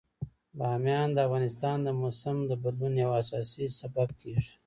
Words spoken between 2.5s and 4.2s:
بدلون یو اساسي سبب